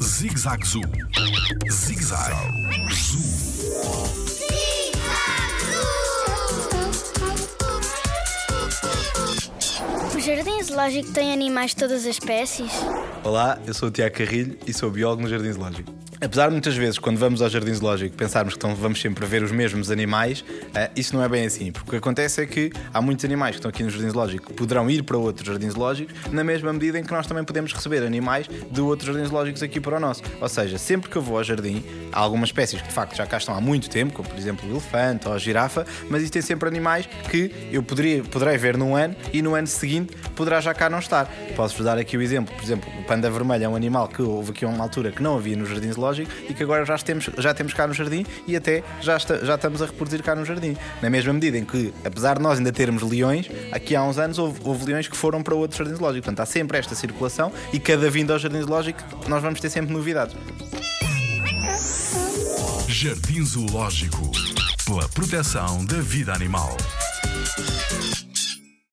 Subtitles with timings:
[0.00, 0.82] Zig-Zag Zoo.
[1.68, 2.32] Zig-Zag
[2.92, 3.18] Zoo.
[10.14, 12.70] O Jardim Zoológico tem animais de todas as espécies?
[13.24, 15.90] Olá, eu sou o Tiago Carrilho e sou biólogo no Jardim Zoológico.
[16.24, 19.50] Apesar de muitas vezes, quando vamos ao Jardim Zoológico, pensarmos que vamos sempre ver os
[19.50, 21.72] mesmos animais, uh, isso não é bem assim.
[21.72, 24.46] Porque o que acontece é que há muitos animais que estão aqui no Jardim Zoológico
[24.46, 27.72] que poderão ir para outros jardins zoológicos, na mesma medida em que nós também podemos
[27.72, 30.22] receber animais de outros jardins zoológicos aqui para o nosso.
[30.40, 33.26] Ou seja, sempre que eu vou ao jardim, há algumas espécies que de facto já
[33.26, 36.40] cá estão há muito tempo, como por exemplo o elefante ou a girafa, mas existem
[36.40, 40.72] sempre animais que eu poderia, poderei ver num ano e no ano seguinte poderá já
[40.72, 41.30] cá não estar.
[41.54, 44.50] Posso-vos dar aqui o exemplo, por exemplo, o panda vermelho é um animal que houve
[44.50, 47.54] aqui uma altura que não havia no Jardim Zoológico e que agora já temos, já
[47.54, 50.76] temos cá no jardim e até já, está, já estamos a reproduzir cá no jardim.
[51.00, 54.36] Na mesma medida em que, apesar de nós ainda termos leões, aqui há uns anos
[54.36, 56.24] houve, houve leões que foram para outros jardins zoológicos.
[56.24, 59.92] Portanto, há sempre esta circulação e cada vinda ao jardim zoológico nós vamos ter sempre
[59.92, 60.34] novidades.
[62.88, 64.32] Jardim Zoológico.
[64.84, 66.76] Pela proteção da vida animal.